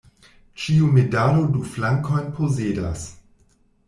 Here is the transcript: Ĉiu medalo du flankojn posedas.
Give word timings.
Ĉiu 0.61 0.87
medalo 0.95 1.43
du 1.57 1.61
flankojn 1.73 2.31
posedas. 2.39 3.05